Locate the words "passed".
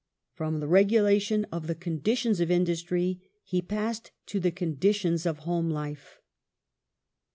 3.61-4.09